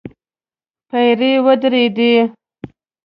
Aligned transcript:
پيرې 0.89 1.31
ودرېدې. 1.45 2.13